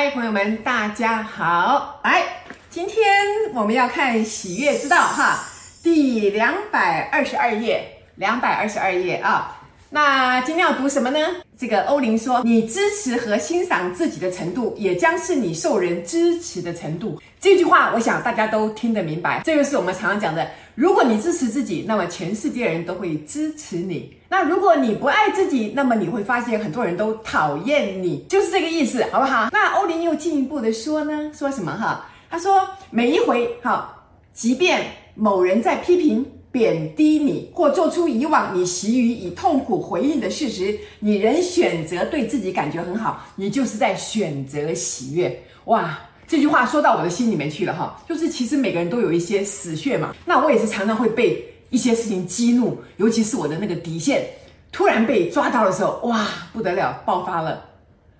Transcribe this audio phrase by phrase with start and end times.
[0.00, 1.98] 嗨，朋友们，大家好！
[2.04, 2.22] 来，
[2.70, 3.04] 今天
[3.52, 5.44] 我们要看《喜悦之道》哈，
[5.82, 9.60] 第两百二十二页，两百二十二页啊。
[9.90, 11.18] 那今天要读什么呢？
[11.58, 19.42] 这个欧林说：“你支持和欣赏自己的程度，也将是你受人支持的程度。”这句话，我想大家都听得明白。
[19.44, 29.48] 这就是我们常常讲的：如果你支持自己，那么全世界人都会支持你；那如果你不爱自己，那么你会发现很多人都讨厌你，就是这个意思，好不好？
[29.52, 32.06] 那欧林又进一步的说呢，说什么哈？
[32.30, 32.60] 他说
[32.90, 33.94] ：“每一回哈，
[34.32, 45.42] 即便某人在批评。”贬低你，或做出以往你习于以痛苦回应的事实，你仍选择对自己感觉很好，你就是在选择喜悦。
[45.66, 50.14] 哇，这句话说到我的心里面去了哈，就是其实每个人都有一些死穴嘛。
[50.24, 54.26] 那我也是常常会被一些事情激怒，尤其是我的那个底线
[54.72, 57.64] 突然被抓到的时候，哇，不得了，爆发了，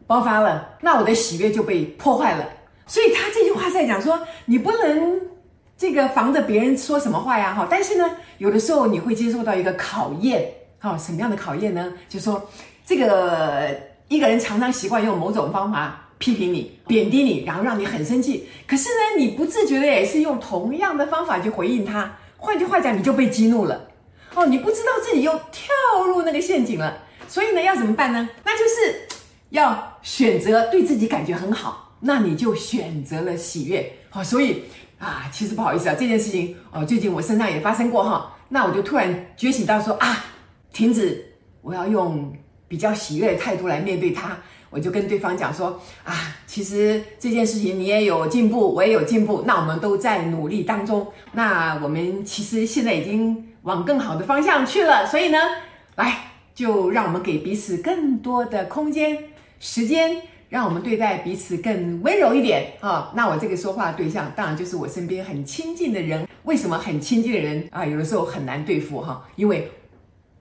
[0.06, 2.44] 爆发了，那我的喜悦就被破坏了。
[2.86, 5.20] 所以他这句话在讲说，你不能。
[5.80, 7.64] 这个防着别人说什么话呀，哈！
[7.70, 10.44] 但是呢，有的时候你会接受到一个考验，
[10.80, 11.92] 哈，什么样的考验呢？
[12.08, 12.50] 就说，
[12.84, 18.48] 这个一个人常常习惯用某种方法批评你、贬低你，然后让你很生气。
[18.66, 22.12] 可是呢，你不自觉的也是用同样的方法去回应他。
[22.38, 23.88] 换句话讲，你就被激怒了，
[24.34, 27.02] 哦，你不知道自己又跳入那个陷阱了。
[27.28, 28.26] 所以呢，要怎么办呢？
[28.42, 29.06] 那就是
[29.50, 34.62] 要选择对自己感觉很好，那你就选择了喜悦，好，所以。
[34.98, 38.36] 啊，其实不好意思啊，这件事情哦，最近我身上也发生过哈。
[38.48, 40.24] 那我就突然觉醒到说啊，
[40.72, 41.24] 停止，
[41.62, 44.36] 我要用比较喜悦的态度来面对它。
[44.70, 51.06] 我就跟对方讲说啊，其实这件事情你也有进步，我也有进步，那我们都在努力当中。
[51.32, 55.38] 那我们其实现在已经往更好的方向去了，所以呢，
[55.96, 59.18] 来，就让我们给彼此更多的空间、
[59.60, 60.22] 时间。
[60.50, 63.12] 让我们对待彼此更温柔一点啊！
[63.14, 66.26] 那我这个说话对象当然就是我身边很亲近的人。
[66.44, 69.22] 为什么很亲近的人啊，有的时候很难对付哈？
[69.36, 69.70] 因为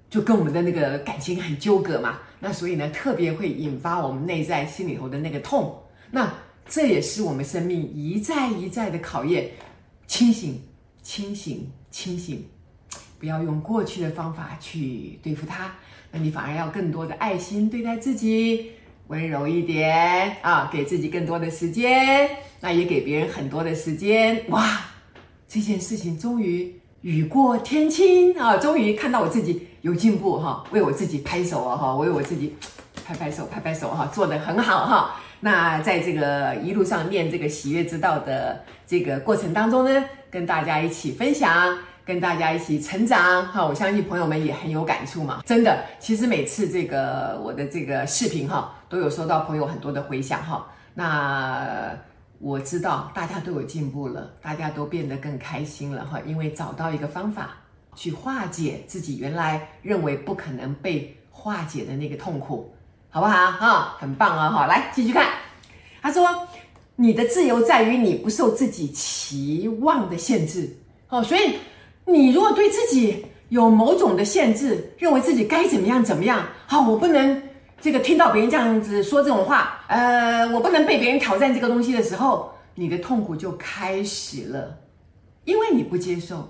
[0.10, 2.20] 就跟我们的那个感情很纠葛嘛。
[2.40, 5.78] 那所以呢，特别会引发我们内在心里头的那个痛。
[6.12, 6.34] 那
[6.68, 9.50] 这也是我们生命一再一再的考验。
[10.06, 10.62] 清醒，
[11.02, 12.46] 清醒，清醒！
[13.20, 15.74] 不要用过去的方法去对付他，
[16.12, 18.72] 那你反而要更多的爱心对待自己。
[19.08, 24.44] 温柔一点啊，给自己更多的时间，那也给别人很多的时间。
[24.50, 24.82] 哇，
[25.48, 28.58] 这件事情终于雨过天晴啊！
[28.58, 32.56] 终于看到我自己有进步哈，为我自己拍手啊哈，为我自己
[33.06, 35.16] 拍拍手，拍拍手哈，做得很好哈。
[35.40, 41.78] 那在这个一路上念这个喜悦之道的这个过程当中呢，跟大家一起分享。
[42.08, 45.42] 跟大家一起成长哈，我相信朋友们也很有感触嘛。
[45.46, 50.66] 真的，其实每次这个我的这个视频哈，都有收到朋友很多的回响哈。
[50.94, 51.92] 那
[52.40, 57.58] 我知道大家都有进步了，大家都变得更开心了哈，因为找到一个方法
[57.98, 62.74] 去化解自己原来认为不可能被化解的那个痛苦，
[63.10, 63.98] 好不好哈？
[64.00, 64.66] 很棒啊哈！
[64.66, 65.28] 来继续看，
[66.02, 66.48] 他说
[66.96, 70.74] ：“你的自由在于你不受自己期望的限制
[71.10, 71.56] 哦，所以。”
[72.10, 77.44] 你如果对自己有某种的限制，认为自己该怎么样怎么样，好，我不能
[77.82, 84.78] 这个听到别人这样子说这种话，呃，我不能被别人挑战这个东西的时候，你的痛苦就开始了，
[85.44, 86.50] 因为你不接受，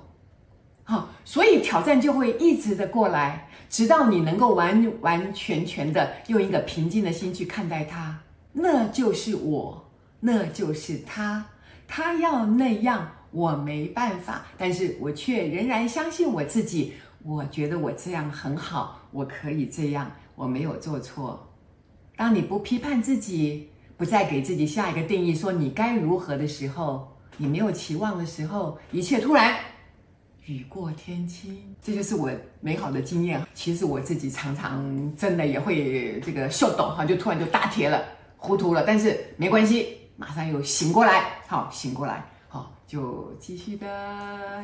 [0.89, 8.17] 好，所以挑战就会一直的过来，直到你能够完完全全的用一个平静的心去看待它，
[8.53, 9.85] 那就是我，
[10.21, 11.45] 那就是他，
[11.87, 13.11] 他要那样。
[13.31, 16.93] 我没办法，但是我却仍然相信我自己。
[17.21, 21.45] 我觉得我这样很好，我可以这样，我没有做错。
[22.15, 29.53] 当你不批判自己，不再给自己下一个定义，说你该如何的时候，你没有期望的时候，一切突然
[30.47, 32.31] 雨过天晴，这就是我
[32.61, 33.45] 美好的经验。
[33.53, 38.01] 其实我自己常常真的也会这个秀逗哈，就突然就打铁了，
[38.37, 42.25] 糊涂了，但是没关系，马上又醒过来，好，醒过来。
[42.47, 43.85] 好就继续的，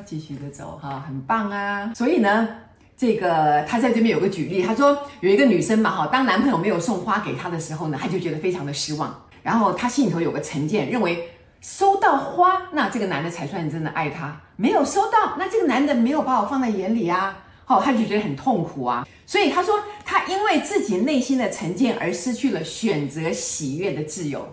[0.06, 1.94] 继续的走哈，很棒啊！
[1.94, 2.48] 所以呢，
[2.96, 9.13] 这个他在这边有个举例，他说有一个女生嘛哈，当男朋友没有送花给她的时候呢，她就觉得非常的失望。
[9.42, 11.28] 然后她心里头有个成见，认为
[11.63, 19.07] 收到花，那这个男的才算真的爱她；没有收到，那这个男的没有把我放在眼里啊，好，他就觉得很痛苦啊。
[19.25, 24.48] 所以他说，他因为自己内心的成见而失去了选择喜悦的自由，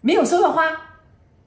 [0.00, 0.64] 没有收到花，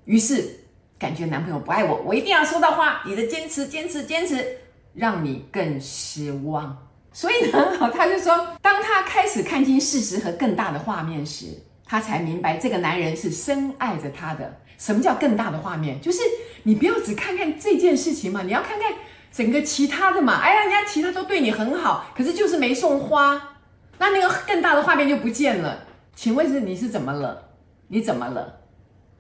[0.04, 0.60] 于是。
[1.00, 3.02] 感觉男朋友不爱我，我一定要收到花。
[3.06, 4.58] 你的坚持，坚持，坚持，
[4.94, 6.78] 让你更失望。
[7.12, 11.48] 所以呢，他就说，当他开始看清事实和更大的画面时，
[11.86, 14.60] 他才明白这个男人是深爱着他的。
[14.78, 16.02] 什么叫更大的画面？
[16.02, 16.20] 就是
[16.64, 18.92] 你不要只看看这件事情嘛，你要看看
[19.32, 20.40] 整个其他的嘛。
[20.42, 23.58] 哎呀，人家其他都对你很好，可是就是没送花，
[24.00, 25.86] 那那个更大的画面就不见了。
[26.16, 27.52] 请问是你是怎么了？
[27.88, 28.62] 你怎么了？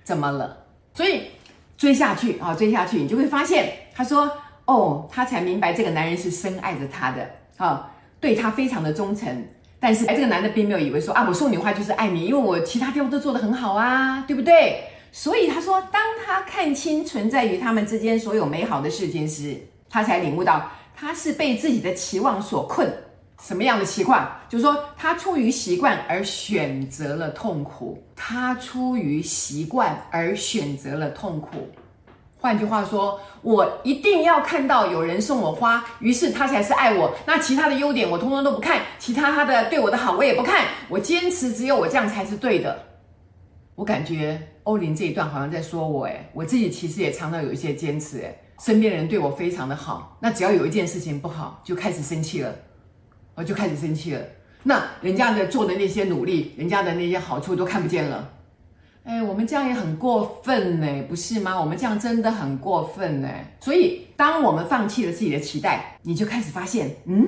[0.04, 0.65] 怎么了？
[0.94, 1.27] 所以
[1.77, 4.30] 追下去啊，追下去，你就会发现，他说
[4.65, 9.48] ：“哦，他才明白这个男人是深爱着他的，啊，对他非常的忠诚。
[9.84, 14.82] 但是，哎，这个男的并没有以为说啊，我送你花就是爱你，因为我其他地方都做得很好啊，对不对？
[15.12, 19.58] 所以他说，当他看清存在于他们之间所有美好的事情时，
[19.90, 22.90] 他才领悟到他是被自己的期望所困。
[23.42, 24.26] 什么样的期望？
[24.48, 28.02] 就是说，他出于习惯而选择了痛苦。
[28.16, 31.68] 他出于习惯而选择了痛苦。
[32.44, 37.10] 换句话说，我一定要看到有人送我花，于是他才是爱我。
[37.25, 40.66] 那其他的优点我通通都不看，其他他的对我的好我也不看。
[40.90, 42.78] 我坚持只有我这样才是对的。
[43.75, 52.54] 我感觉欧林这一段好像在说我，诶，我自己其实也常常有一些坚持，诶，身边人对我非常的好，那只要有一件事情不好，就开始生气了。
[53.36, 54.22] 我就开始生气了。
[54.63, 58.30] 那人家的做的那些努力，人家的那些好处都看不见了。
[59.04, 61.60] 哎，我们这样也很过分呢，不是吗？
[61.60, 63.30] 我们这样真的很过分呢。
[63.60, 67.28] 所以，当我们放弃了自己的期待，你就开始发现，嗯，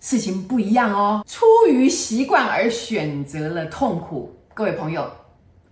[0.00, 1.24] 事情不一样哦。
[1.26, 5.08] 出于习惯而选择了痛苦，各位朋友。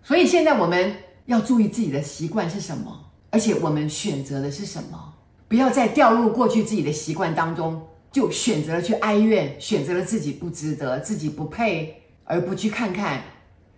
[0.02, 0.94] 所以现在我们
[1.26, 2.96] 要注意自己的习惯是什么，
[3.30, 5.12] 而且我们选择的是什么，
[5.48, 7.80] 不要再掉入过去自己的习惯当中。
[8.12, 11.94] 就选择了去哀怨，选择了自己不值得、自己不配，
[12.24, 13.22] 而不去看看，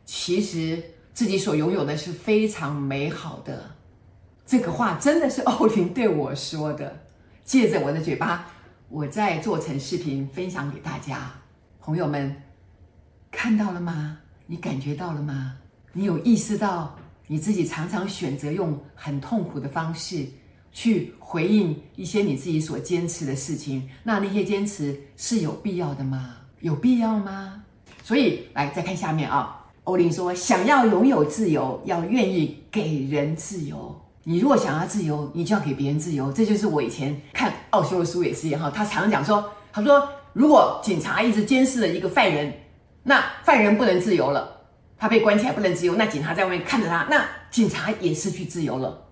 [0.04, 0.80] 其实
[1.18, 3.68] 自己所拥有的是非常美好的。
[4.46, 6.96] 这个话真的是欧林对我说的，
[7.44, 8.46] 借着我的嘴巴，
[8.88, 11.32] 我再做成视频分享给大家。
[11.80, 12.32] 朋友们，
[13.32, 14.16] 看到了吗？
[14.46, 15.56] 你感觉到了吗？
[15.92, 20.24] 你有意识到你自己常常选择用很痛苦的方式，
[20.70, 26.36] 去回应一些你自己所坚持的事情，那那些坚持是有必要的吗？
[26.60, 27.64] 有必要吗？
[28.04, 29.57] 所以来再看下面啊，
[29.88, 33.98] 欧林说，想要拥有自由，要愿意给人自由。
[34.22, 36.30] 你如果想要自由，你就要给别人自由。
[36.30, 39.42] 这就是我以前看奥修的书也是一样哈，他常常讲说，
[39.72, 42.52] 他说如果警察一直监视了一个犯人，
[43.02, 44.60] 那犯人不能自由了，
[44.98, 49.06] 他被关起来不能自由，那警察在外面看着他，那警察也失去自由了。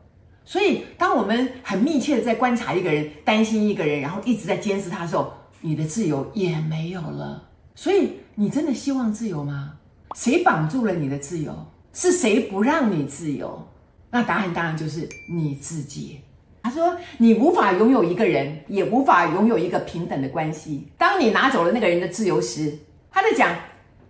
[0.45, 5.33] 所以，当我们很密切的在观察一个人，担心一个人，然后一直在监视他的时候，
[5.63, 7.43] 你的自由也没有了。
[7.75, 9.73] 所以，你真的希望自由吗？
[10.17, 11.53] 谁绑住了你的自由？
[11.93, 13.69] 是谁不让你自由？
[14.11, 16.21] 那答案当然就是你自己。
[16.63, 20.89] 他说，你无法拥有一个人，也无法拥有一个平等的关系。
[20.97, 22.77] 当你拿走了那个人的自由时，
[23.11, 23.55] 他在讲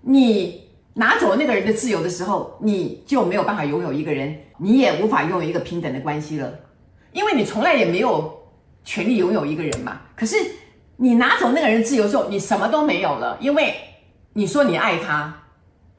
[0.00, 0.64] 你。
[0.98, 6.50] 拿走那个人的自由的时候，你就没有办法拥有一个人，你也无法拥有一个平等的关系了，
[7.12, 8.34] 因为你从来也没有
[8.82, 10.00] 权利拥有一个人嘛。
[10.16, 10.36] 可是
[10.96, 13.74] 你拿走那个人自由的时候，你什么都没有了，因为
[14.32, 15.36] 你说你爱他，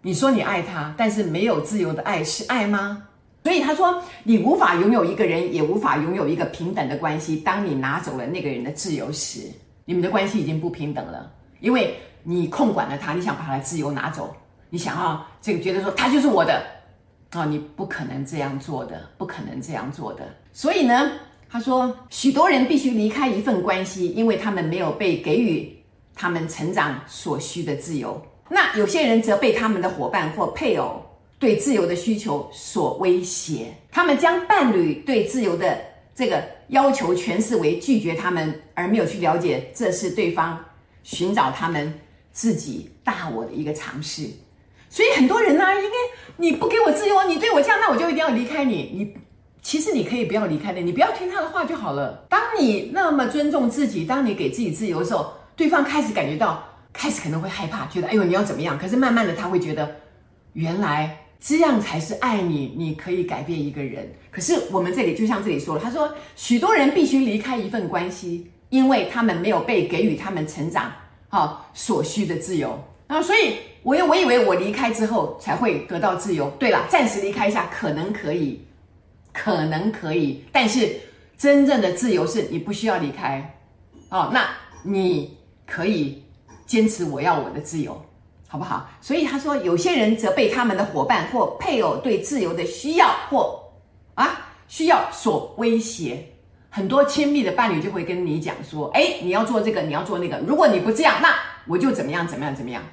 [0.08, 3.04] 你说你爱他，但是没有自由的爱是爱吗？
[3.44, 7.36] 所以他说，你无法拥有一个人，也无法拥有一个平等的关系。
[7.36, 9.42] 当你拿走了那个人的自由时，
[9.84, 11.94] 你们的关系已经不平等了，因为
[12.24, 14.34] 你控管了他，你想把他自由拿走。
[14.70, 16.66] 你想要这个觉得说他就是我的
[17.32, 20.24] 啊、你不可能这样做的，不可能这样做的。
[20.54, 21.12] 所以呢，
[21.50, 25.78] 他说许多人必须离开一份关系，因为他们没有被给予
[26.16, 28.22] 他们成长所需的自由。
[28.50, 31.04] 那有些人则被他们的伙伴或配偶
[31.40, 35.78] 对自由的需求所威胁，他们将伴侣对自由的
[36.16, 40.58] 这个要求诠释为拒绝他们，而没有去了解这是对方
[41.04, 41.94] 寻找他们
[42.32, 44.28] 自己大我的一个尝试。
[44.90, 45.96] 所以很多人呢、啊，应该
[46.38, 48.92] 你不给我自由，你对我这样，那我就一定要离开你。
[48.96, 49.14] 你
[49.62, 52.26] 其实你可以不要离开的，你不要听他的话就好了。
[52.30, 56.64] 当你那么尊重自己，当你给自己自由的时候，对方开始感觉到，
[56.98, 58.78] 开始可能会害怕，觉得哎呦你要怎么样？
[58.78, 59.96] 可是慢慢的他会觉得，
[60.54, 64.12] 原来这样才是爱你，你可以改变一个人。
[64.32, 70.92] 可是我们这里就像这里说了，他说许多人必须离开一份关系，因为他们没有被给予他们成长
[71.30, 72.84] 好所需的自由。
[73.08, 73.56] 然后所以。
[73.84, 76.50] 我我以为我离开之后才会得到自由。
[76.60, 78.62] 对了，暂时离开一下可能可以，
[79.32, 80.94] 可能可以，但是
[81.38, 83.56] 真正的自由是你不需要离开，
[84.10, 84.46] 哦，那
[84.84, 86.22] 你可以
[86.68, 88.00] 坚持我要我的自由，
[88.48, 88.88] 好不好？
[89.02, 93.60] 所以他说，有些人则被他们的伙伴或配偶对自由的需要或
[94.14, 96.24] 啊需要所威胁。
[96.70, 101.34] 很多亲密的伴侣就会跟你讲说，哎，你要做这个，你要做那个，如果你不这样，那
[101.66, 102.84] 我就怎么样怎么样怎么样。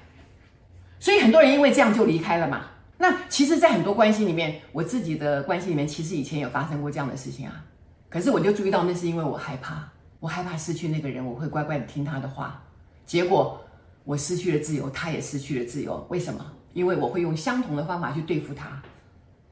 [0.99, 2.63] 所以很多人因为这样就离开了嘛，
[2.97, 7.63] 那其实，在很多关系里面，我自己的关系里面，其实以前有发生过这样的事情啊。
[8.09, 9.87] 可是我就注意到，那是因为我害怕，
[10.21, 12.63] 我害怕失去那个人，我会乖乖的听他的话。
[13.05, 13.63] 结果
[14.05, 16.07] 我失去了自由，他也失去了自由。
[16.11, 16.45] 为什么？
[16.73, 18.83] 因为我会用相同的方法去对付他，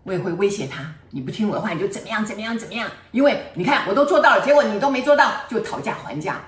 [0.03, 2.91] 我也会威胁他：你不听我的话，你就怎么样怎么样怎么样。
[3.13, 6.41] 因为你看，我都做到了，结果你都没做到，就讨价还价。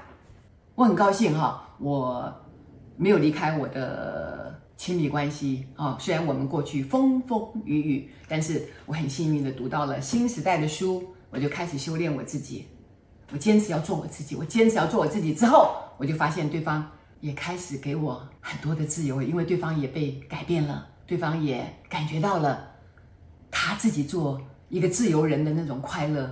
[0.75, 2.35] 我很高兴哈，我
[2.97, 5.97] 没有离开我的亲密关系啊。
[6.01, 11.15] 虽然我们过去风风雨雨，但是我很幸运的读到了新时代的书。
[11.31, 12.69] 我就开始修炼我自己，
[13.33, 15.35] 我坚持要做我自己，我坚持要做我自己。
[15.35, 16.89] 之后，我就发现对方
[17.25, 22.71] 也开始给我很多的自由，因为对方也被改变了，对方也感觉到了
[23.51, 24.39] 他自己做
[24.69, 26.31] 一个自由人的那种快乐。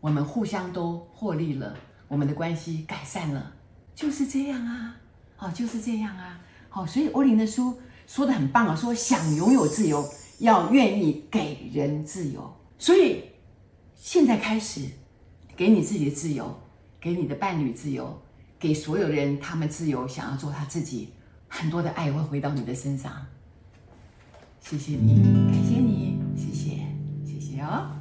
[0.00, 1.74] 我们互相都获利了，
[2.06, 3.52] 我们的关系改善了，
[3.96, 4.94] 就是这样啊，
[5.34, 7.76] 好，就是这样啊，好，所以欧林的书
[8.06, 13.24] 说的很棒啊，说想拥有自由，要愿意给人自由，所以。
[13.94, 14.88] 现在开始，
[15.56, 16.52] 给你自己的自由，
[17.00, 18.20] 给你的伴侣自由，
[18.62, 21.08] 给所有人他们自由，想要做他自己，
[21.48, 23.12] 很多的爱会回到你的身上。
[24.60, 26.86] 谢谢你，感谢你，谢谢，
[27.26, 27.91] 谢谢哦。